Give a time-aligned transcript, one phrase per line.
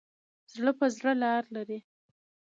[0.53, 1.79] زړه په زړه لار لري.